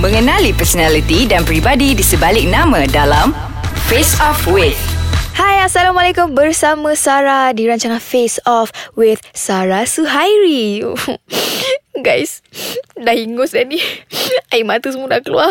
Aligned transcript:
Mengenali 0.00 0.56
personaliti 0.56 1.28
dan 1.28 1.44
pribadi 1.44 1.92
di 1.92 2.00
sebalik 2.00 2.48
nama 2.48 2.88
dalam 2.88 3.36
Face 3.84 4.16
Off 4.16 4.48
With. 4.48 4.80
Hai 5.36 5.60
Assalamualaikum 5.60 6.32
bersama 6.32 6.96
Sarah 6.96 7.52
di 7.52 7.68
rancangan 7.68 8.00
Face 8.00 8.40
Off 8.48 8.72
with 8.96 9.20
Sarah 9.36 9.84
Suhairi. 9.84 10.80
Guys, 11.90 12.46
dah 12.94 13.10
hingus 13.10 13.50
dah 13.50 13.66
ni. 13.66 13.82
Air 14.54 14.62
mata 14.62 14.86
semua 14.94 15.10
dah 15.10 15.18
keluar. 15.18 15.50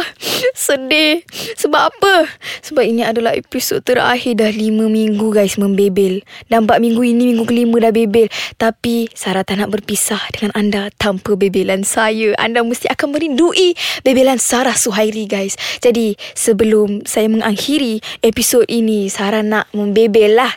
Sedih. 0.55 1.27
Sebab 1.59 1.91
apa? 1.91 2.31
Sebab 2.63 2.79
ini 2.79 3.03
adalah 3.03 3.35
episod 3.35 3.83
terakhir 3.83 4.39
dah 4.39 4.47
lima 4.47 4.87
minggu 4.87 5.35
guys 5.35 5.59
membebel. 5.59 6.23
Dan 6.47 6.63
empat 6.63 6.79
minggu 6.79 7.03
ini 7.03 7.35
minggu 7.35 7.43
kelima 7.43 7.83
dah 7.83 7.91
bebel. 7.91 8.31
Tapi 8.55 9.11
Sarah 9.11 9.43
tak 9.43 9.59
nak 9.59 9.67
berpisah 9.67 10.23
dengan 10.31 10.55
anda 10.55 10.87
tanpa 10.95 11.35
bebelan 11.35 11.83
saya. 11.83 12.31
Anda 12.39 12.63
mesti 12.63 12.87
akan 12.87 13.19
merindui 13.19 13.75
bebelan 14.07 14.39
Sarah 14.39 14.79
Suhairi 14.79 15.27
guys. 15.27 15.59
Jadi 15.83 16.15
sebelum 16.39 17.03
saya 17.03 17.27
mengakhiri 17.27 17.99
episod 18.23 18.63
ini, 18.71 19.11
Sarah 19.11 19.43
nak 19.43 19.67
membebel 19.75 20.39
lah. 20.39 20.55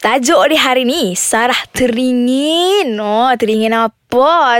Tajuk 0.00 0.48
di 0.48 0.56
hari 0.56 0.88
ni 0.88 1.12
Sarah 1.12 1.60
teringin 1.76 2.96
Oh 2.96 3.28
teringin 3.36 3.76
apa 3.76 3.99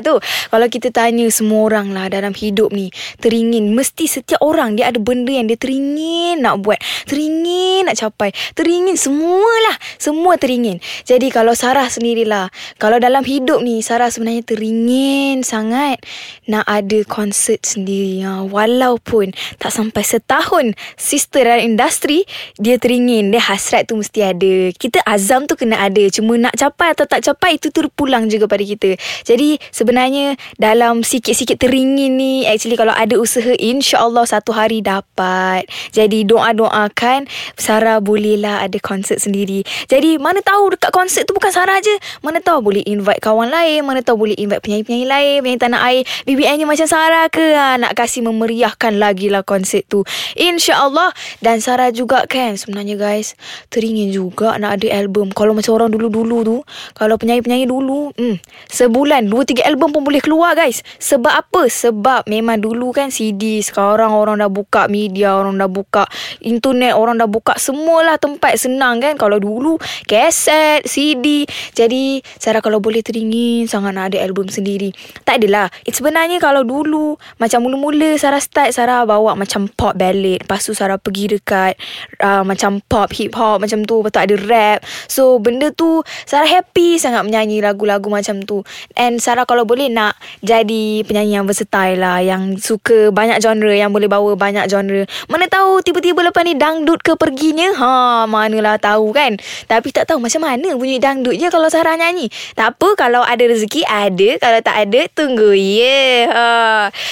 tu. 0.01 0.15
Kalau 0.51 0.67
kita 0.67 0.91
tanya 0.91 1.31
semua 1.31 1.71
orang 1.71 1.95
lah 1.95 2.07
Dalam 2.11 2.35
hidup 2.35 2.75
ni 2.75 2.91
Teringin 3.23 3.73
Mesti 3.73 4.11
setiap 4.11 4.43
orang 4.43 4.75
Dia 4.77 4.91
ada 4.91 4.99
benda 4.99 5.31
yang 5.31 5.47
dia 5.47 5.57
teringin 5.57 6.43
Nak 6.43 6.67
buat 6.67 6.79
Teringin 7.07 7.87
nak 7.87 7.97
capai 7.97 8.35
Teringin 8.59 8.99
semualah 8.99 9.79
Semua 9.97 10.37
teringin. 10.37 10.83
Jadi 11.07 11.31
kalau 11.31 11.55
Sarah 11.57 11.87
sendirilah 11.87 12.51
Kalau 12.77 12.99
dalam 12.99 13.23
hidup 13.23 13.63
ni 13.65 13.81
Sarah 13.81 14.11
sebenarnya 14.11 14.45
teringin 14.45 15.47
sangat 15.47 16.03
Nak 16.51 16.67
ada 16.67 16.99
konsert 17.07 17.63
sendiri. 17.65 18.21
Ha, 18.27 18.45
Walaupun 18.45 19.33
Tak 19.57 19.71
sampai 19.71 20.03
setahun 20.05 20.67
Sister 20.99 21.47
dalam 21.47 21.75
industri 21.75 22.27
Dia 22.59 22.77
teringin 22.77 23.31
Dia 23.31 23.41
hasrat 23.41 23.89
tu 23.89 23.97
mesti 23.97 24.21
ada. 24.27 24.55
Kita 24.75 25.01
azam 25.07 25.47
tu 25.47 25.55
kena 25.55 25.79
ada 25.79 26.03
Cuma 26.13 26.37
nak 26.37 26.59
capai 26.59 26.93
atau 26.93 27.07
tak 27.07 27.23
capai 27.23 27.57
Itu 27.57 27.71
terpulang 27.71 28.27
juga 28.27 28.51
pada 28.51 28.61
kita. 28.67 28.99
Jadi 29.25 29.40
sebenarnya 29.73 30.37
Dalam 30.61 31.01
sikit-sikit 31.07 31.57
teringin 31.57 32.19
ni 32.19 32.45
Actually 32.45 32.77
kalau 32.77 32.93
ada 32.93 33.15
usaha 33.17 33.55
InsyaAllah 33.55 34.27
satu 34.27 34.51
hari 34.51 34.83
dapat. 34.83 35.71
Jadi 35.95 36.27
doa-doakan 36.27 37.31
Sarah 37.55 38.03
bolehlah 38.03 38.65
ada 38.67 38.77
konsert 38.83 39.23
sendiri. 39.23 39.63
Jadi 39.87 40.19
mana 40.19 40.43
tahu 40.43 40.75
dekat 40.75 40.91
konsert 40.91 41.25
tu 41.25 41.33
bukan 41.33 41.49
Sarah 41.55 41.79
je. 41.79 41.93
Mana 42.21 42.43
tahu 42.43 42.61
boleh 42.61 42.83
invite 42.85 43.23
kawan 43.23 43.49
lain 43.49 43.87
Mana 43.87 44.03
tahu 44.03 44.27
boleh 44.27 44.37
invite 44.37 44.61
penyanyi-penyanyi 44.61 45.07
lain 45.07 45.39
Penyanyi 45.47 45.61
tanah 45.63 45.81
air. 45.87 46.03
BBM-nya 46.27 46.67
macam 46.67 46.87
Sarah 46.91 47.27
ke? 47.31 47.55
Ha, 47.55 47.79
Nak 47.79 47.93
kasih 47.95 48.27
memeriahkan 48.27 48.99
lagi 48.99 49.31
lah 49.31 49.47
konsert 49.47 49.87
tu. 49.87 50.03
InsyaAllah. 50.37 51.15
Dan 51.39 51.63
Sarah 51.63 51.95
juga 51.95 52.27
kan 52.27 52.59
Sebenarnya 52.59 52.99
guys 52.99 53.39
Teringin 53.71 54.11
juga 54.11 54.59
nak 54.59 54.83
ada 54.83 54.89
album. 54.99 55.31
Kalau 55.31 55.55
macam 55.55 55.79
orang 55.79 55.91
dulu-dulu 55.95 56.39
tu 56.43 56.57
Kalau 56.99 57.15
penyanyi-penyanyi 57.17 57.71
dulu 57.71 58.11
hmm, 58.19 58.37
Sebulan 58.67 59.30
2-3 59.31 59.63
album 59.63 59.95
pun 59.95 60.03
boleh 60.03 60.19
keluar 60.19 60.59
guys. 60.59 60.83
Sebab 60.99 61.31
apa? 61.31 61.71
Sebab 61.71 62.27
memang 62.27 62.59
dulu 62.59 62.91
kan 62.91 63.15
CD 63.15 63.63
Sekarang 63.63 64.11
orang 64.11 64.43
dah 64.43 64.51
buka 64.51 64.91
media 64.91 65.39
Orang 65.39 65.63
dah 65.63 65.71
buka 65.71 66.11
internet 66.43 66.99
Orang 66.99 67.23
dah 67.23 67.31
buka 67.31 67.55
Semualah 67.55 68.19
tempat 68.19 68.59
senang 68.59 68.99
kan. 68.99 69.15
Kalau 69.15 69.39
dulu 69.39 69.79
Kaset 70.11 70.83
CD 70.83 71.47
Jadi 71.77 72.19
Sarah 72.43 72.59
kalau 72.59 72.83
boleh 72.83 73.07
teringin 73.07 73.71
Sangat 73.71 73.95
nak 73.95 74.11
ada 74.11 74.19
album 74.27 74.51
sendiri. 74.51 74.91
Tak 75.23 75.39
adalah. 75.39 75.71
It's 75.87 76.03
sebenarnya 76.03 76.43
kalau 76.43 76.67
dulu 76.67 77.15
Macam 77.39 77.63
mula-mula 77.63 78.19
Sarah 78.19 78.43
start 78.43 78.75
Sarah 78.75 79.07
bawa 79.07 79.39
macam 79.39 79.71
pop 79.71 79.95
ballad. 79.95 80.43
Lepas 80.43 80.67
tu 80.67 80.75
Sarah 80.75 80.99
pergi 80.99 81.39
dekat 81.39 81.79
uh, 82.25 82.43
Macam 82.43 82.83
pop 82.83 83.13
hip 83.15 83.37
hop 83.39 83.63
Macam 83.63 83.87
tu. 83.87 84.03
Lepas 84.03 84.11
tu 84.11 84.21
ada 84.21 84.37
rap. 84.49 84.79
So 85.07 85.39
benda 85.39 85.71
tu 85.71 86.03
Sarah 86.27 86.49
happy 86.49 86.99
sangat 86.99 87.23
menyanyi 87.23 87.63
lagu-lagu 87.63 88.11
macam 88.11 88.43
tu. 88.43 88.67
And 88.97 89.20
Sarah 89.21 89.45
kalau 89.45 89.69
boleh 89.69 89.93
nak 89.93 90.17
Jadi 90.41 91.05
penyanyi 91.05 91.39
yang 91.39 91.47
versatile 91.47 92.01
lah 92.01 92.19
Yang 92.25 92.65
suka 92.65 93.13
banyak 93.13 93.39
genre 93.39 93.71
Yang 93.71 93.91
boleh 93.93 94.09
bawa 94.09 94.33
banyak 94.35 94.67
genre. 94.67 95.05
Mana 95.29 95.45
tahu 95.47 95.85
tiba-tiba 95.85 96.25
lepas 96.25 96.43
ni 96.43 96.57
Dangdut 96.57 97.05
ke 97.05 97.15
perginya? 97.15 97.71
Ha 97.77 97.93
manalah 98.27 98.81
tahu 98.81 99.13
kan. 99.13 99.37
Tapi 99.69 99.89
tak 99.93 100.09
tahu 100.09 100.23
macam 100.23 100.47
mana 100.47 100.75
bunyi 100.75 100.97
dangdut 100.97 101.37
je 101.37 101.47
Kalau 101.53 101.69
Sarah 101.69 101.95
nyanyi. 101.99 102.33
Tak 102.57 102.77
apa 102.77 102.89
kalau 102.97 103.23
ada 103.23 103.45
rezeki 103.45 103.85
ada. 103.87 104.41
Kalau 104.41 104.61
tak 104.65 104.77
ada 104.89 105.01
tunggu 105.13 105.53
yeah. 105.53 106.31
ha. 106.31 106.45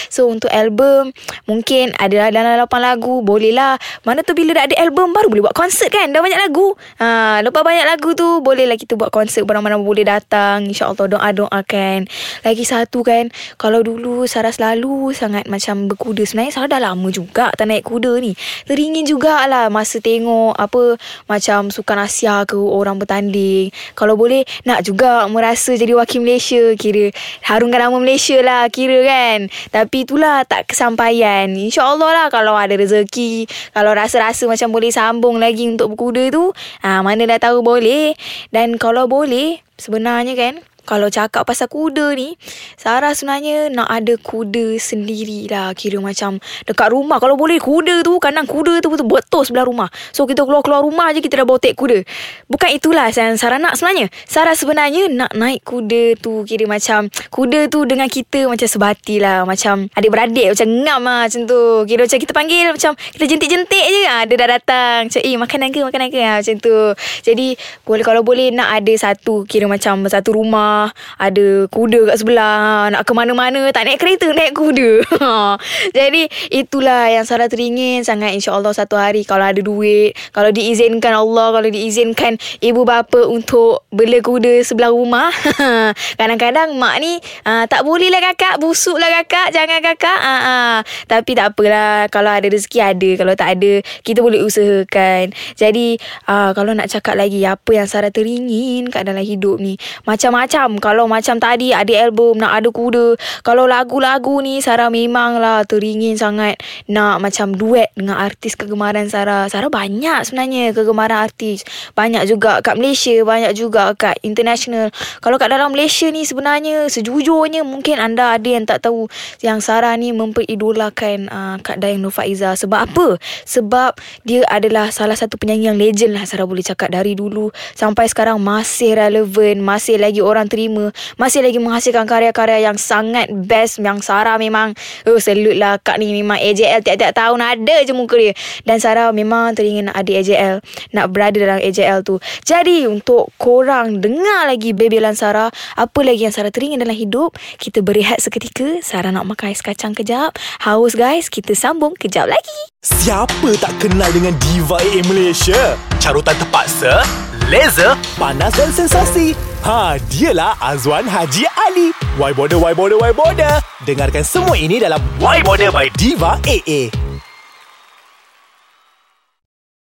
So 0.09 0.31
untuk 0.31 0.49
album 0.49 1.13
Mungkin 1.45 1.95
ada 1.99 2.33
dalam 2.33 2.57
8 2.65 2.69
lagu. 2.81 3.21
Boleh 3.21 3.53
lah. 3.53 3.77
Mana 4.03 4.25
tu 4.25 4.33
bila 4.33 4.57
dah 4.57 4.65
ada 4.67 4.77
album 4.81 5.13
Baru 5.13 5.29
boleh 5.29 5.45
buat 5.45 5.57
konsert 5.57 5.93
kan? 5.93 6.11
Dah 6.11 6.23
banyak 6.25 6.41
lagu. 6.41 6.75
Ha, 7.03 7.41
Lepas 7.45 7.63
banyak 7.63 7.87
lagu 7.87 8.15
tu 8.17 8.41
Bolehlah 8.41 8.79
kita 8.79 8.95
buat 8.95 9.13
konsert 9.13 9.45
Mana-mana 9.45 9.81
boleh 9.81 10.07
datang. 10.07 10.69
InsyaAllah 10.69 11.19
doa-doakan 11.19 11.98
Lagi 12.45 12.65
satu 12.69 13.01
kan 13.01 13.33
Kalau 13.57 13.81
dulu 13.83 14.29
Sarah 14.29 14.53
selalu 14.53 15.17
Sangat 15.17 15.49
macam 15.49 15.89
berkuda. 15.89 16.23
Sebenarnya 16.23 16.53
Sarah 16.55 16.71
dah 16.71 16.83
lama 16.93 17.09
juga 17.09 17.51
Tak 17.57 17.67
naik 17.67 17.89
kuda 17.89 18.21
ni. 18.21 18.37
Teringin 18.69 19.09
jugalah 19.09 19.73
Masa 19.73 19.99
tengok 19.99 20.55
Apa 20.55 21.01
Macam 21.27 21.73
Sukan 21.73 21.99
Asia 22.05 22.45
ke 22.45 22.59
Orang 22.59 23.01
bertanding. 23.01 23.73
Kalau 23.97 24.15
boleh 24.15 24.45
Nak 24.69 24.85
juga 24.85 25.25
Merasa 25.31 25.75
jadi 25.75 25.97
wakil 25.97 26.23
Malaysia 26.23 26.77
Kira. 26.77 27.11
Harumkan 27.43 27.89
nama 27.89 27.97
Malaysia 27.97 28.37
lah 28.45 28.69
Kira 28.69 29.03
kan. 29.07 29.39
Tapi 29.73 30.05
itulah 30.05 30.45
Tak 30.45 30.71
kesampaian. 30.71 31.49
InsyaAllah 31.51 32.11
lah 32.13 32.27
Kalau 32.29 32.55
ada 32.55 32.77
rezeki 32.77 33.49
Kalau 33.73 33.97
rasa-rasa 33.97 34.45
macam 34.45 34.69
boleh 34.71 34.91
sambung 34.93 35.41
lagi 35.41 35.65
Untuk 35.67 35.97
berkuda 35.97 36.29
tu 36.29 36.53
ha, 36.85 37.01
Mana 37.01 37.25
dah 37.25 37.41
tahu 37.41 37.65
boleh. 37.65 38.15
Dan 38.51 38.77
kalau 38.77 39.07
boleh 39.09 39.61
sebenarnya 39.79 40.35
kan 40.35 40.55
kalau 40.88 41.12
cakap 41.12 41.44
pasal 41.44 41.69
kuda 41.69 42.16
ni 42.16 42.32
Sarah 42.81 43.12
sebenarnya 43.12 43.69
nak 43.69 43.93
ada 43.93 44.16
kuda 44.16 44.81
sendiri 44.81 45.44
lah 45.53 45.76
Kira 45.76 46.00
macam 46.00 46.41
dekat 46.65 46.88
rumah. 46.88 47.21
Kalau 47.21 47.37
boleh 47.37 47.60
kuda 47.60 48.00
tu 48.00 48.16
Kandang 48.16 48.49
kuda 48.49 48.81
tu 48.81 48.88
betul 49.04 49.44
sebelah 49.44 49.69
rumah. 49.69 49.93
So 50.16 50.25
kita 50.25 50.49
keluar-keluar 50.49 50.81
rumah 50.81 51.12
je 51.12 51.21
Kita 51.21 51.44
dah 51.44 51.47
bawa 51.47 51.60
tek 51.60 51.76
kuda. 51.76 52.00
Bukan 52.49 52.72
itulah 52.72 53.12
yang 53.12 53.37
Sarah 53.37 53.60
nak 53.60 53.76
sebenarnya. 53.76 54.09
Sarah 54.25 54.56
sebenarnya 54.56 55.12
nak 55.12 55.37
naik 55.37 55.60
kuda 55.69 56.16
tu. 56.25 56.49
Kira 56.49 56.65
macam 56.65 57.12
Kuda 57.28 57.69
tu 57.69 57.84
dengan 57.84 58.09
kita 58.09 58.49
macam 58.49 58.65
sebati 58.65 59.20
lah. 59.20 59.44
Macam 59.44 59.93
adik-beradik 59.93 60.56
Macam 60.56 60.69
ngam 60.72 61.00
lah 61.05 61.20
macam 61.28 61.43
tu. 61.44 61.60
Kira 61.84 62.09
macam 62.09 62.19
kita 62.25 62.32
panggil 62.32 62.65
Macam 62.72 62.93
kita 62.97 63.25
jentik-jentik 63.28 63.84
je. 63.84 64.03
Ha, 64.09 64.25
Dia 64.25 64.37
dah 64.41 64.49
datang. 64.56 65.12
Macam 65.12 65.20
eh 65.20 65.37
makanan 65.37 65.69
ke 65.69 65.78
makanan 65.84 66.09
ke 66.09 66.20
ha, 66.25 66.41
Macam 66.41 66.56
tu. 66.56 66.76
Jadi 67.20 67.60
boleh 67.84 68.05
kalau 68.06 68.25
boleh 68.25 68.49
nak 68.49 68.72
ada 68.72 68.94
satu 68.97 69.44
Kira 69.44 69.69
macam 69.69 70.09
satu 70.09 70.32
rumah 70.32 70.78
rumah 70.78 70.91
Ada 71.19 71.66
kuda 71.69 72.00
kat 72.15 72.16
sebelah. 72.22 72.55
Ha, 72.59 72.94
Nak 72.94 73.03
ke 73.03 73.12
mana-mana. 73.12 73.62
Tak 73.75 73.83
naik 73.87 73.99
kereta 73.99 74.31
Naik 74.31 74.55
kuda. 74.55 74.91
Ha. 75.19 75.59
Jadi 75.91 76.31
itulah 76.55 77.11
yang 77.11 77.27
Sarah 77.27 77.50
teringin 77.50 78.06
sangat 78.06 78.39
InsyaAllah 78.39 78.71
satu 78.71 78.94
hari. 78.94 79.27
Kalau 79.27 79.43
ada 79.43 79.59
duit 79.59 80.15
Kalau 80.31 80.55
diizinkan 80.55 81.11
Allah 81.11 81.50
Kalau 81.59 81.67
diizinkan 81.69 82.38
Ibu 82.62 82.87
bapa 82.87 83.27
untuk 83.27 83.83
Bela 83.91 84.22
kuda 84.22 84.62
sebelah 84.62 84.94
rumah. 84.94 85.33
Kadang-kadang 86.21 86.78
mak 86.78 87.03
ni 87.03 87.19
uh, 87.49 87.67
Tak 87.67 87.83
boleh 87.83 88.15
lah 88.15 88.22
kakak 88.31 88.62
Busuk 88.62 88.94
lah 89.00 89.11
kakak 89.21 89.50
Jangan 89.50 89.81
kakak. 89.83 90.19
Uh. 90.22 90.78
Tapi 91.11 91.31
tak 91.34 91.56
apalah 91.56 92.06
Kalau 92.12 92.31
ada 92.31 92.47
rezeki 92.47 92.78
ada 92.78 93.11
Kalau 93.19 93.34
tak 93.34 93.59
ada 93.59 93.83
Kita 94.06 94.22
boleh 94.22 94.44
usahakan. 94.47 95.34
Jadi 95.59 95.99
uh, 96.31 96.55
Kalau 96.55 96.72
nak 96.78 96.87
cakap 96.87 97.19
lagi 97.19 97.43
Apa 97.43 97.75
yang 97.75 97.88
Sarah 97.91 98.15
teringin 98.15 98.87
Kat 98.93 99.03
dalam 99.03 99.25
hidup 99.27 99.59
ni? 99.59 99.75
Macam-macam 100.06 100.68
macam 100.69 100.84
Kalau 100.84 101.05
macam 101.09 101.41
tadi 101.41 101.73
Ada 101.73 102.09
album 102.09 102.37
Nak 102.37 102.53
ada 102.61 102.69
kuda. 102.69 103.17
Kalau 103.41 103.65
lagu-lagu 103.65 104.45
ni 104.45 104.61
Sarah 104.61 104.93
memang 104.93 105.41
lah 105.41 105.65
Teringin 105.65 106.21
sangat 106.21 106.61
Nak 106.93 107.25
macam 107.25 107.56
duet 107.56 107.88
Dengan 107.97 108.20
artis 108.20 108.55
kegemaran 108.55 109.09
Sarah. 109.09 109.49
Sarah 109.49 109.73
banyak 109.73 110.29
sebenarnya 110.29 110.76
Kegemaran 110.76 111.25
artis. 111.25 111.65
Banyak 111.97 112.29
juga 112.29 112.61
kat 112.61 112.76
Malaysia 112.76 113.17
Banyak 113.25 113.53
juga 113.56 113.97
kat 113.97 114.20
international. 114.20 114.93
Kalau 115.25 115.41
kat 115.41 115.49
dalam 115.49 115.73
Malaysia 115.73 116.12
ni 116.12 116.29
Sebenarnya 116.29 116.93
Sejujurnya 116.93 117.65
Mungkin 117.65 117.97
anda 117.97 118.37
ada 118.37 118.49
yang 118.49 118.69
tak 118.69 118.85
tahu 118.85 119.09
Yang 119.41 119.65
Sarah 119.65 119.97
ni 119.97 120.12
Memperidolakan 120.12 121.32
uh, 121.32 121.56
Kak 121.65 121.81
Dayang 121.81 122.05
Nur 122.05 122.12
Faizah. 122.12 122.55
Sebab 122.59 122.93
apa? 122.93 123.09
Sebab 123.49 123.97
Dia 124.29 124.44
adalah 124.50 124.93
Salah 124.93 125.17
satu 125.17 125.41
penyanyi 125.41 125.73
yang 125.73 125.79
legend 125.79 126.12
lah 126.17 126.25
Sarah 126.29 126.44
boleh 126.44 126.62
cakap 126.65 126.93
Dari 126.93 127.17
dulu. 127.17 127.55
Sampai 127.73 128.11
sekarang 128.11 128.43
Masih 128.43 128.99
relevan 128.99 129.62
Masih 129.62 130.00
lagi 130.00 130.20
orang 130.20 130.48
terima. 130.49 130.91
Masih 131.21 131.45
lagi 131.45 131.61
menghasilkan 131.62 132.09
karya-karya 132.09 132.65
yang 132.67 132.77
sangat 132.81 133.31
best 133.31 133.79
Yang 133.79 134.09
Sarah 134.09 134.41
memang 134.41 134.75
Oh 135.06 135.21
salute 135.21 135.56
lah 135.56 135.79
Kak 135.79 136.00
ni. 136.00 136.11
Memang 136.17 136.41
AJL 136.41 136.83
tiap-tiap 136.83 137.12
tahun 137.15 137.41
ada 137.45 137.77
je 137.85 137.93
muka 137.93 138.17
dia. 138.17 138.33
Dan 138.65 138.83
Sarah 138.83 139.12
memang 139.12 139.55
teringin 139.55 139.93
nak 139.93 139.97
ada 140.00 140.11
AJL 140.11 140.55
Nak 140.97 141.06
berada 141.12 141.37
dalam 141.39 141.61
AJL 141.61 142.03
tu. 142.03 142.19
Jadi 142.43 142.89
untuk 142.89 143.31
korang 143.39 144.00
dengar 144.03 144.49
lagi 144.49 144.73
bebelan 144.73 145.15
Sarah 145.15 145.53
Apa 145.77 146.03
lagi 146.03 146.27
yang 146.27 146.35
Sarah 146.35 146.51
teringin 146.51 146.81
dalam 146.81 146.97
hidup? 146.97 147.37
Kita 147.61 147.85
berehat 147.85 148.19
seketika. 148.25 148.81
Sarah 148.81 149.12
nak 149.12 149.29
makan 149.29 149.53
ais 149.53 149.61
kacang 149.61 149.93
kejap. 149.93 150.35
Haus 150.65 150.97
guys. 150.97 151.31
Kita 151.31 151.53
sambung 151.53 151.94
kejap 151.94 152.27
lagi. 152.27 152.61
Siapa 152.79 153.59
tak 153.59 153.75
kenal 153.83 154.06
dengan 154.15 154.31
Diva 154.39 154.79
AA 154.79 155.03
Malaysia? 155.11 155.75
Carutan 155.99 156.39
terpaksa, 156.39 157.03
laser, 157.51 157.99
panas 158.15 158.55
dan 158.55 158.71
sensasi. 158.71 159.35
Ha, 159.64 159.99
dialah 160.08 160.55
Azwan 160.62 161.05
Haji 161.05 161.44
Ali. 161.66 161.90
Why 162.16 162.32
border, 162.32 162.58
why 162.58 162.72
border, 162.75 162.96
why 162.99 163.12
border? 163.12 163.58
Dengarkan 163.84 164.22
semua 164.25 164.55
ini 164.55 164.78
dalam 164.78 164.99
Why 165.19 165.43
Border 165.43 165.70
by 165.75 165.90
Diva 165.99 166.38
AA. 166.46 166.88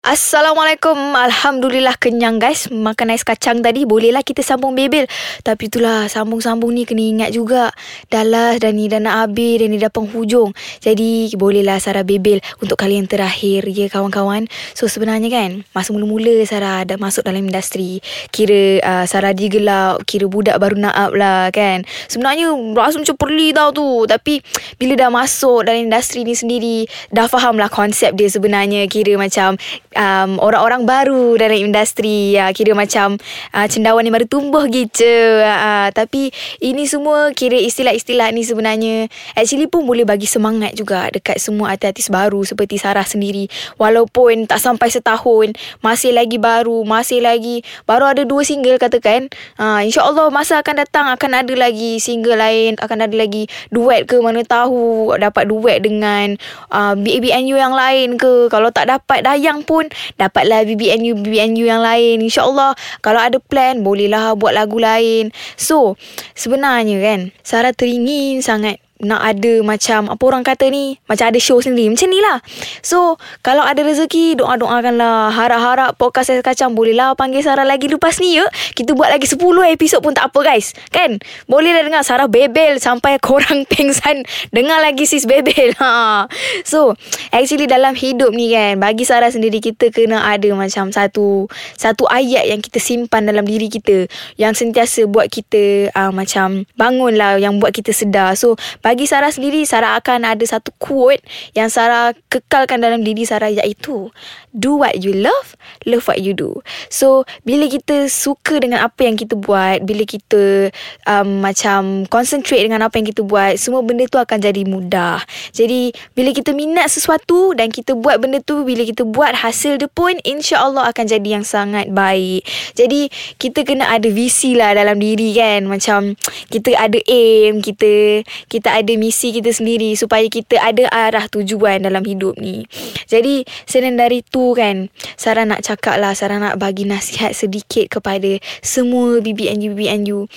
Assalamualaikum. 0.08 0.96
Alhamdulillah 0.96 1.92
kenyang 2.00 2.40
guys. 2.40 2.72
Makan 2.72 3.12
ais 3.12 3.28
kacang 3.28 3.60
tadi 3.60 3.84
Bolehlah 3.84 4.24
kita 4.24 4.40
sambung 4.40 4.72
bebel. 4.72 5.04
Tapi 5.44 5.68
itulah 5.68 6.08
Sambung-sambung 6.08 6.72
ni 6.72 6.88
kena 6.88 7.04
ingat 7.04 7.30
juga. 7.36 7.68
Dah 8.08 8.24
last 8.24 8.64
dan 8.64 8.80
ni 8.80 8.88
dah 8.88 9.04
nak 9.04 9.28
habis 9.28 9.60
Dan 9.60 9.68
ni 9.68 9.76
dah 9.76 9.92
penghujung. 9.92 10.56
Jadi 10.80 11.36
bolehlah 11.36 11.76
Sarah 11.76 12.08
bebel 12.08 12.40
Untuk 12.56 12.80
kali 12.80 12.96
yang 12.96 13.04
terakhir 13.04 13.68
Ya 13.68 13.92
kawan-kawan. 13.92 14.48
So 14.72 14.88
sebenarnya 14.88 15.28
kan 15.28 15.68
Masa 15.76 15.92
mula-mula 15.92 16.40
Sarah 16.48 16.88
dah 16.88 16.96
masuk 16.96 17.28
dalam 17.28 17.44
industri 17.44 18.00
Kira 18.32 18.80
uh, 18.80 19.04
Sarah 19.04 19.36
digelap 19.36 20.08
Kira 20.08 20.24
budak 20.24 20.56
baru 20.56 20.88
nak 20.88 20.96
up 20.96 21.12
lah 21.12 21.52
kan. 21.52 21.84
Sebenarnya 22.08 22.48
Rasa 22.72 22.96
macam 22.96 23.12
perli 23.20 23.52
tau 23.52 23.76
tu. 23.76 24.08
Tapi 24.08 24.40
Bila 24.80 24.96
dah 24.96 25.12
masuk 25.12 25.68
dalam 25.68 25.84
industri 25.84 26.24
ni 26.24 26.32
sendiri 26.32 26.88
Dah 27.12 27.28
faham 27.28 27.60
lah 27.60 27.68
konsep 27.68 28.16
dia 28.16 28.32
sebenarnya. 28.32 28.88
Kira 28.88 29.20
macam 29.20 29.60
um, 29.98 30.38
orang-orang 30.38 30.86
baru 30.86 31.34
dalam 31.34 31.58
industri 31.58 32.38
uh, 32.38 32.54
kira 32.54 32.72
macam 32.78 33.18
uh, 33.52 33.66
cendawan 33.66 34.06
yang 34.06 34.14
baru 34.14 34.30
tumbuh 34.30 34.64
gitu. 34.70 35.42
Uh, 35.42 35.90
tapi 35.90 36.30
ini 36.62 36.86
semua 36.86 37.34
kira 37.34 37.58
istilah-istilah 37.58 38.30
ni 38.30 38.46
sebenarnya 38.46 39.10
actually 39.34 39.66
pun 39.66 39.82
boleh 39.82 40.06
bagi 40.06 40.30
semangat 40.30 40.78
juga 40.78 41.10
dekat 41.10 41.42
semua 41.42 41.74
artis 41.74 42.06
baru 42.08 42.46
seperti 42.46 42.78
Sarah 42.78 43.04
sendiri. 43.04 43.50
Walaupun 43.76 44.46
tak 44.46 44.62
sampai 44.62 44.88
setahun 44.88 45.58
masih 45.82 46.14
lagi 46.14 46.38
baru 46.38 46.86
masih 46.86 47.20
lagi 47.20 47.66
baru 47.84 48.14
ada 48.14 48.22
dua 48.22 48.46
single 48.46 48.78
katakan 48.78 49.26
uh, 49.58 49.82
insyaallah 49.82 50.30
masa 50.30 50.62
akan 50.62 50.86
datang 50.86 51.06
akan 51.10 51.42
ada 51.42 51.54
lagi 51.58 51.98
single 51.98 52.38
lain 52.38 52.78
akan 52.78 53.08
ada 53.08 53.16
lagi 53.16 53.50
duet 53.74 54.06
ke 54.06 54.20
mana 54.22 54.44
tahu 54.46 55.10
dapat 55.18 55.48
duet 55.48 55.82
dengan 55.82 56.36
uh, 56.70 56.94
BABNU 56.94 57.56
yang 57.56 57.74
lain 57.74 58.20
ke. 58.20 58.46
Kalau 58.52 58.70
tak 58.70 58.92
dapat 58.92 59.24
dayang 59.24 59.64
pun 59.64 59.87
dapatlah 60.16 60.64
BBNU 60.64 61.20
BBNU 61.22 61.64
yang 61.68 61.84
lain. 61.84 62.24
Insyaallah 62.24 62.74
kalau 63.04 63.20
ada 63.20 63.38
plan 63.38 63.84
bolehlah 63.84 64.34
buat 64.34 64.56
lagu 64.56 64.80
lain. 64.80 65.30
So 65.54 66.00
sebenarnya 66.34 66.98
kan 66.98 67.20
Sarah 67.44 67.76
teringin 67.76 68.40
sangat 68.40 68.82
nak 68.98 69.22
ada 69.22 69.62
macam 69.62 70.10
apa 70.10 70.22
orang 70.26 70.42
kata 70.42 70.66
ni 70.74 70.98
macam 71.06 71.30
ada 71.30 71.38
show 71.38 71.62
sendiri. 71.62 71.94
Macam 71.94 72.08
ni 72.10 72.18
lah. 72.18 72.42
So 72.82 73.14
kalau 73.46 73.62
ada 73.62 73.78
rezeki 73.86 74.38
doa-doakanlah. 74.42 75.30
Harap-harap 75.30 75.94
podcast 75.94 76.34
saya 76.34 76.42
kacang 76.42 76.74
bolehlah 76.74 77.14
panggil 77.14 77.46
Sarah 77.46 77.62
lagi 77.62 77.86
lepas 77.86 78.18
ni 78.18 78.38
ya. 78.42 78.46
Kita 78.74 78.98
buat 78.98 79.10
lagi 79.10 79.30
10 79.30 79.38
episod 79.70 80.02
pun 80.02 80.14
tak 80.18 80.34
apa 80.34 80.40
guys. 80.42 80.74
Kan? 80.90 81.22
Bolehlah 81.46 81.86
dengar. 81.86 82.02
Sarah 82.02 82.26
bebel 82.26 82.82
sampai 82.82 83.20
korang 83.26 83.62
pengsan. 83.70 84.26
Dengar 84.50 84.82
lagi 84.82 85.06
sis 85.06 85.24
bebel. 85.26 85.74
Ha. 85.78 86.26
so 86.66 86.98
actually 87.30 87.70
dalam 87.70 87.94
hidup 87.94 88.34
ni 88.34 88.50
kan 88.50 88.82
bagi 88.82 89.06
Sarah 89.06 89.30
sendiri 89.30 89.62
kita 89.62 89.94
kena 89.94 90.26
ada 90.26 90.50
macam 90.56 90.90
satu 90.90 91.46
satu 91.78 92.08
ayat 92.10 92.50
yang 92.50 92.58
kita 92.58 92.82
simpan 92.82 93.30
dalam 93.30 93.46
diri 93.46 93.70
kita. 93.70 94.10
Yang 94.34 94.66
sentiasa 94.66 95.06
buat 95.06 95.30
kita 95.30 95.94
uh, 95.94 96.10
macam 96.10 96.66
bangun 96.74 97.14
lah 97.14 97.38
yang 97.38 97.62
buat 97.62 97.70
kita 97.70 97.94
sedar. 97.94 98.34
So 98.34 98.58
bagi 98.88 99.04
Sarah 99.04 99.28
sendiri 99.28 99.68
Sarah 99.68 100.00
akan 100.00 100.24
ada 100.24 100.44
satu 100.48 100.72
quote 100.80 101.20
yang 101.52 101.68
Sarah 101.68 102.16
kekalkan 102.32 102.80
dalam 102.80 103.04
diri 103.04 103.28
Sarah 103.28 103.52
iaitu 103.52 104.08
do 104.56 104.80
what 104.80 104.96
you 105.04 105.12
love 105.12 105.52
love 105.84 106.08
what 106.08 106.24
you 106.24 106.32
do. 106.32 106.56
So 106.88 107.28
bila 107.44 107.68
kita 107.68 108.08
suka 108.08 108.56
dengan 108.64 108.80
apa 108.80 109.04
yang 109.04 109.20
kita 109.20 109.36
buat 109.36 109.84
bila 109.84 110.08
kita 110.08 110.72
um, 111.04 111.44
macam 111.44 112.08
concentrate 112.08 112.64
dengan 112.64 112.80
apa 112.80 112.96
yang 112.96 113.12
kita 113.12 113.20
buat 113.20 113.60
semua 113.60 113.84
benda 113.84 114.08
tu 114.08 114.16
akan 114.16 114.40
jadi 114.40 114.64
mudah. 114.64 115.20
Jadi 115.52 115.92
bila 116.16 116.32
kita 116.32 116.56
minat 116.56 116.88
sesuatu 116.88 117.52
dan 117.52 117.68
kita 117.68 117.92
buat 117.92 118.24
benda 118.24 118.40
tu 118.40 118.64
bila 118.64 118.88
kita 118.88 119.04
buat 119.04 119.36
hasil 119.36 119.76
dia 119.76 119.90
pun 119.92 120.16
insya-Allah 120.24 120.88
akan 120.88 121.04
jadi 121.04 121.28
yang 121.28 121.44
sangat 121.44 121.92
baik. 121.92 122.40
Jadi 122.72 123.12
kita 123.36 123.68
kena 123.68 123.92
ada 123.92 124.08
visi 124.08 124.56
lah 124.56 124.72
dalam 124.72 124.96
diri 124.96 125.36
kan. 125.36 125.68
Macam 125.68 126.16
kita 126.48 126.72
ada 126.72 126.96
aim 127.04 127.60
kita 127.60 128.24
kita 128.48 128.77
ada 128.78 128.92
misi 128.94 129.34
kita 129.34 129.50
sendiri 129.50 129.92
supaya 129.98 130.24
kita 130.30 130.58
ada 130.62 130.86
arah 130.94 131.26
tujuan 131.26 131.82
dalam 131.82 132.06
hidup 132.06 132.38
ni. 132.38 132.64
Jadi 133.10 133.42
selain 133.66 133.98
dari 133.98 134.22
tu 134.22 134.54
kan, 134.54 134.86
Sarah 135.18 135.44
nak 135.44 135.66
cakap 135.66 135.98
lah, 135.98 136.14
Sarah 136.14 136.38
nak 136.38 136.56
bagi 136.62 136.86
nasihat 136.86 137.34
sedikit 137.34 137.98
kepada 137.98 138.38
semua 138.62 139.18
BBNU-BBNU 139.18 140.30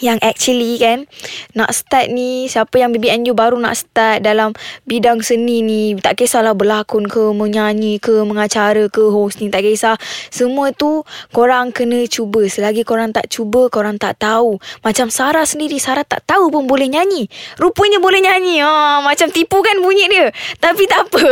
yang 0.00 0.16
actually 0.24 0.80
kan 0.80 1.04
nak 1.52 1.68
start 1.76 2.08
ni 2.08 2.48
siapa 2.48 2.80
yang 2.80 2.96
BBNU 2.96 3.36
baru 3.36 3.60
nak 3.60 3.76
start 3.76 4.24
dalam 4.24 4.56
bidang 4.88 5.20
seni 5.20 5.60
ni 5.60 5.92
tak 6.00 6.16
kisahlah 6.16 6.56
berlakon 6.56 7.04
ke 7.04 7.20
menyanyi 7.36 8.00
ke 8.00 8.24
mengacara 8.24 8.88
ke 8.88 9.12
host 9.12 9.44
ni 9.44 9.52
tak 9.52 9.68
kisah. 9.68 10.00
Semua 10.32 10.72
tu 10.72 11.04
korang 11.28 11.76
kena 11.76 12.08
cuba. 12.08 12.48
Selagi 12.48 12.88
korang 12.88 13.12
tak 13.12 13.28
cuba 13.28 13.68
korang 13.68 14.00
tak 14.00 14.16
tahu. 14.16 14.56
Macam 14.80 15.12
Sarah 15.12 15.44
sendiri 15.44 15.76
Sarah 15.76 16.08
tak 16.08 16.24
tahu 16.24 16.48
pun 16.48 16.64
boleh 16.64 16.88
nyanyi. 16.88 17.28
Rupanya 17.60 18.00
boleh 18.00 18.24
nyanyi. 18.24 18.64
Ha, 18.64 19.04
macam 19.04 19.28
tipu 19.28 19.60
kan 19.60 19.76
bunyi 19.84 20.08
dia. 20.08 20.32
Tapi 20.56 20.88
tak 20.88 21.12
apa. 21.12 21.24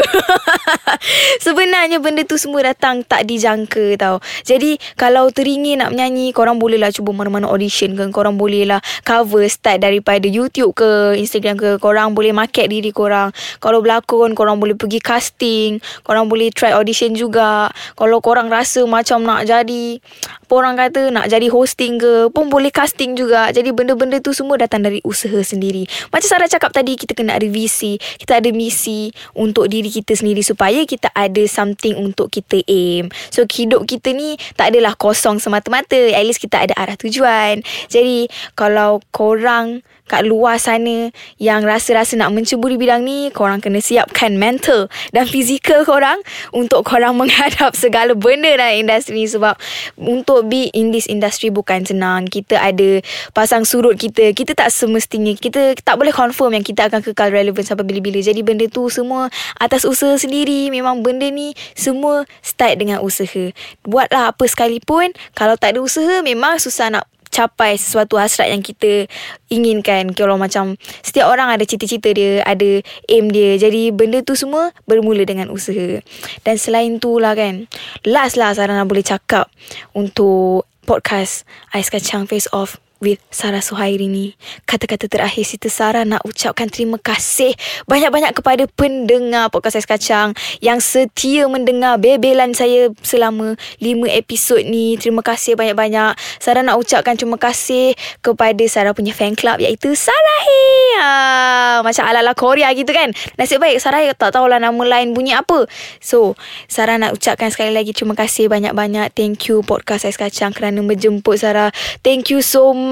Sebenarnya 1.47 1.97
benda 1.97 2.29
tu 2.29 2.37
semua 2.37 2.61
datang 2.61 3.01
tak 3.09 3.25
dijangka 3.25 3.97
tau. 3.97 4.21
Jadi 4.45 4.77
kalau 5.01 5.33
teringin 5.33 5.81
nak 5.81 5.97
menyanyi 5.97 6.37
korang 6.37 6.61
bolehlah 6.61 6.93
cuba 6.93 7.17
mana-mana 7.17 7.49
audition 7.49 7.97
kan 7.97 8.13
korang 8.13 8.37
boleh 8.37 8.50
boleh 8.51 8.67
lah 8.67 8.83
cover 9.07 9.47
start 9.47 9.87
daripada 9.87 10.27
YouTube 10.27 10.75
ke 10.75 11.15
Instagram 11.15 11.55
ke 11.55 11.71
korang 11.79 12.19
boleh 12.19 12.35
market 12.35 12.67
diri 12.67 12.91
korang. 12.91 13.31
Kalau 13.63 13.79
berlakon 13.79 14.35
korang 14.35 14.59
boleh 14.59 14.75
pergi 14.75 14.99
casting 14.99 15.79
korang 16.03 16.27
boleh 16.27 16.51
try 16.51 16.75
audition 16.75 17.15
juga. 17.15 17.71
Kalau 17.95 18.19
korang 18.19 18.51
rasa 18.51 18.83
macam 18.91 19.23
nak 19.23 19.47
jadi 19.47 20.03
apa 20.51 20.53
orang 20.59 20.75
kata 20.75 21.15
nak 21.15 21.31
jadi 21.31 21.47
hosting 21.47 22.03
ke 22.03 22.27
pun 22.35 22.51
boleh 22.51 22.75
casting 22.75 23.15
juga. 23.15 23.55
Jadi 23.55 23.71
benda-benda 23.71 24.19
tu 24.19 24.35
semua 24.35 24.59
datang 24.59 24.83
dari 24.83 24.99
usaha 25.07 25.39
sendiri. 25.47 25.87
Macam 26.11 26.27
Sarah 26.27 26.51
cakap 26.51 26.75
tadi 26.75 26.99
kita 26.99 27.15
kena 27.15 27.39
ada 27.39 27.47
visi 27.47 28.03
kita 28.19 28.43
ada 28.43 28.51
misi 28.51 29.15
untuk 29.39 29.71
diri 29.71 29.87
kita 29.87 30.19
sendiri 30.19 30.43
supaya 30.43 30.83
kita 30.83 31.07
ada 31.15 31.47
something 31.47 31.95
untuk 31.95 32.35
kita 32.35 32.67
aim. 32.67 33.15
So 33.31 33.47
hidup 33.47 33.87
kita 33.87 34.11
ni 34.11 34.35
tak 34.59 34.75
adalah 34.75 34.99
kosong 34.99 35.39
semata-mata. 35.39 35.99
At 36.11 36.27
least 36.27 36.43
kita 36.43 36.67
ada 36.67 36.75
arah 36.75 36.97
tujuan. 36.99 37.63
Jadi 37.87 38.27
kalau 38.55 39.01
korang 39.11 39.83
kat 40.11 40.27
luar 40.27 40.59
sana 40.59 41.15
yang 41.39 41.63
rasa-rasa 41.63 42.19
nak 42.19 42.35
mencuburi 42.35 42.75
bidang 42.75 43.07
ni, 43.07 43.31
korang 43.31 43.63
kena 43.63 43.79
siapkan 43.79 44.35
mental 44.35 44.91
dan 45.15 45.31
fizikal 45.31 45.87
korang 45.87 46.19
untuk 46.51 46.83
korang 46.83 47.15
menghadap 47.21 47.79
segala 47.79 48.19
benda 48.19 48.51
dalam 48.59 48.83
industri 48.83 49.23
ni 49.23 49.31
sebab 49.31 49.55
untuk 49.95 50.51
be 50.51 50.67
in 50.75 50.91
this 50.91 51.07
industry 51.07 51.55
bukan 51.55 51.87
senang. 51.87 52.27
Kita 52.27 52.59
ada 52.59 52.99
pasang 53.31 53.63
surut 53.63 53.95
kita. 53.95 54.35
Kita 54.35 54.59
tak 54.59 54.75
semestinya, 54.75 55.31
kita 55.39 55.79
tak 55.79 55.95
boleh 55.95 56.11
confirm 56.11 56.59
yang 56.59 56.67
kita 56.67 56.91
akan 56.91 57.07
kekal 57.07 57.31
relevan 57.31 57.63
sampai 57.63 57.87
bila-bila. 57.87 58.19
Jadi 58.19 58.43
benda 58.43 58.67
tu 58.67 58.91
semua 58.91 59.31
atas 59.63 59.87
usaha 59.87 60.19
sendiri. 60.19 60.75
Memang 60.75 61.07
benda 61.07 61.31
ni 61.31 61.55
semua 61.79 62.27
start 62.43 62.83
dengan 62.83 62.99
usaha. 62.99 63.55
Buatlah 63.87 64.35
apa 64.35 64.45
sekalipun, 64.51 65.15
kalau 65.39 65.55
tak 65.55 65.79
ada 65.79 65.87
usaha 65.87 66.19
memang 66.27 66.59
susah 66.59 66.91
nak 66.91 67.07
capai 67.31 67.79
sesuatu 67.79 68.19
hasrat 68.19 68.51
yang 68.51 68.61
kita 68.61 69.07
inginkan. 69.49 70.13
Kalau 70.13 70.37
macam 70.37 70.77
setiap 71.01 71.31
orang 71.31 71.55
ada 71.55 71.65
cita-cita 71.65 72.11
dia 72.11 72.43
ada 72.45 72.83
aim 73.09 73.31
dia. 73.31 73.57
Jadi 73.57 73.95
benda 73.95 74.21
tu 74.21 74.35
semua 74.35 74.75
bermula 74.85 75.23
dengan 75.25 75.49
usaha. 75.49 76.03
Dan 76.43 76.55
selain 76.59 76.99
tu 76.99 77.17
lah 77.23 77.39
kan 77.39 77.71
last 78.05 78.37
lah 78.37 78.53
Sarah 78.53 78.75
nak 78.75 78.91
boleh 78.91 79.07
cakap 79.07 79.49
untuk 79.95 80.67
podcast 80.85 81.47
Ais 81.71 81.89
Kacang 81.89 82.27
Face 82.27 82.51
Off 82.51 82.83
with 83.01 83.19
Sarah 83.33 83.65
Suhairi 83.65 84.07
ni. 84.07 84.37
Kata-kata 84.69 85.09
terakhir 85.09 85.49
Siti 85.49 85.73
Sarah 85.73 86.05
nak 86.05 86.21
ucapkan 86.29 86.69
terima 86.69 87.01
kasih 87.01 87.57
banyak-banyak 87.89 88.37
kepada 88.37 88.69
pendengar 88.69 89.49
podcast 89.49 89.81
Ais 89.81 89.89
Kacang 89.89 90.37
yang 90.61 90.79
setia 90.85 91.49
mendengar 91.49 91.97
bebelan 91.97 92.53
saya 92.53 92.93
selama 93.01 93.57
5 93.81 94.05
episod 94.13 94.61
ni. 94.61 95.01
Terima 95.01 95.25
kasih 95.25 95.57
banyak-banyak. 95.57 96.13
Sarah 96.39 96.61
nak 96.61 96.77
ucapkan 96.77 97.17
terima 97.17 97.41
kasih 97.41 97.97
kepada 98.21 98.61
Sarah 98.69 98.93
punya 98.93 99.17
fan 99.17 99.33
club 99.33 99.65
iaitu 99.65 99.97
Sarahi. 99.97 101.01
Ha, 101.01 101.81
macam 101.81 102.05
ala-ala 102.05 102.37
Korea 102.37 102.69
gitu 102.77 102.93
kan. 102.93 103.17
Nasib 103.41 103.65
baik 103.65 103.81
Sarah 103.81 104.05
tak 104.13 104.37
tahulah 104.37 104.61
nama 104.61 104.85
lain 104.85 105.17
bunyi 105.17 105.33
apa. 105.33 105.65
So, 106.05 106.37
Sarah 106.69 107.01
nak 107.01 107.17
ucapkan 107.17 107.49
sekali 107.49 107.73
lagi 107.73 107.97
terima 107.97 108.13
kasih 108.13 108.53
banyak-banyak. 108.53 109.17
Thank 109.17 109.49
you 109.49 109.65
podcast 109.65 110.05
Ais 110.05 110.21
Kacang 110.21 110.53
kerana 110.53 110.85
menjemput 110.85 111.41
Sarah. 111.41 111.73
Thank 112.05 112.29
you 112.29 112.45
so 112.45 112.77
much. 112.77 112.90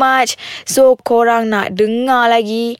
So 0.64 0.94
korang 1.02 1.50
nak 1.50 1.74
dengar 1.74 2.30
lagi 2.30 2.78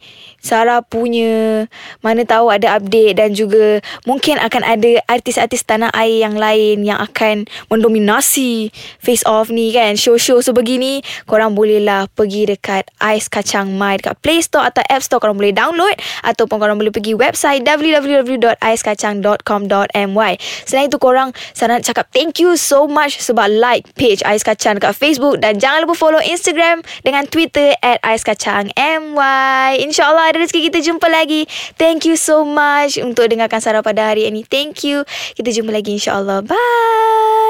Sarah 0.49 0.81
punya 0.81 1.69
mana 2.01 2.25
tahu 2.25 2.49
ada 2.49 2.81
update 2.81 3.21
dan 3.21 3.37
juga 3.37 3.85
mungkin 4.09 4.41
akan 4.41 4.65
ada 4.65 4.97
artis-artis 5.05 5.61
tanah 5.69 5.93
air 5.93 6.25
yang 6.25 6.41
lain 6.41 6.89
yang 6.89 6.97
akan 6.97 7.45
mendominasi 7.69 8.73
face 8.97 9.21
off 9.29 9.53
ni 9.53 9.77
kan. 9.77 10.01
Show-show 10.01 10.41
sebegini 10.41 11.05
korang 11.29 11.53
bolehlah 11.53 12.09
pergi 12.17 12.49
dekat 12.49 12.89
Ais 12.97 13.29
Kacang 13.29 13.77
My 13.77 14.01
dekat 14.01 14.17
Play 14.25 14.41
Store 14.41 14.65
atau 14.65 14.81
App 14.89 15.05
Store 15.05 15.21
korang 15.21 15.37
boleh 15.37 15.53
download 15.53 15.93
ataupun 16.25 16.57
korang 16.57 16.81
boleh 16.81 16.89
pergi 16.89 17.13
website 17.13 17.61
www.aiskacang.com.my 17.69 20.33
selain 20.65 20.89
itu 20.89 20.97
korang 20.97 21.37
Sarah 21.53 21.77
nak 21.77 21.85
cakap 21.85 22.09
thank 22.17 22.41
you 22.41 22.57
so 22.57 22.89
much 22.89 23.21
sebab 23.21 23.53
like 23.53 23.85
page 24.01 24.25
Ais 24.25 24.41
Kacang 24.41 24.81
dekat 24.81 24.97
Facebook 24.97 25.45
dan 25.45 25.61
jangan 25.61 25.85
lupa 25.85 25.93
follow 25.99 26.23
Instagram 26.25 26.81
dengan 27.05 27.29
Twitter 27.29 27.77
at 27.85 28.01
Ais 28.01 28.25
Kacang 28.25 28.73
MY 28.73 29.85
InsyaAllah 29.85 30.38
rezeki 30.43 30.71
kita 30.71 30.79
jumpa 30.85 31.07
lagi. 31.11 31.45
Thank 31.75 32.07
you 32.07 32.15
so 32.15 32.47
much 32.47 32.99
untuk 33.01 33.27
dengarkan 33.31 33.59
Sarah 33.59 33.83
pada 33.83 34.15
hari 34.15 34.31
ini. 34.31 34.47
Thank 34.47 34.87
you. 34.87 35.03
Kita 35.35 35.51
jumpa 35.51 35.75
lagi 35.75 35.99
insyaAllah. 35.99 36.47
Bye. 36.47 37.49